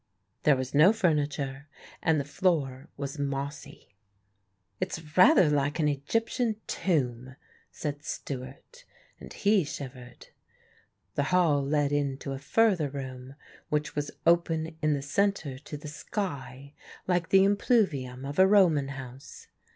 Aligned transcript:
There 0.41 0.55
was 0.55 0.73
no 0.73 0.91
furniture 0.93 1.67
and 2.01 2.19
the 2.19 2.23
floor 2.25 2.87
was 2.97 3.19
mossy. 3.19 3.93
"It's 4.79 5.15
rather 5.15 5.47
like 5.47 5.77
an 5.77 5.87
Egyptian 5.87 6.55
tomb," 6.65 7.35
said 7.71 8.03
Stewart, 8.03 8.83
and 9.19 9.31
he 9.31 9.63
shivered. 9.63 10.29
The 11.13 11.25
hall 11.29 11.63
led 11.63 11.91
into 11.91 12.31
a 12.31 12.39
further 12.39 12.89
room, 12.89 13.35
which 13.69 13.95
was 13.95 14.09
open 14.25 14.75
in 14.81 14.95
the 14.95 15.03
centre 15.03 15.59
to 15.59 15.77
the 15.77 15.87
sky, 15.87 16.73
like 17.07 17.29
the 17.29 17.43
impluvium 17.43 18.25
of 18.25 18.39
a 18.39 18.47
Roman 18.47 18.87
house. 18.87 19.49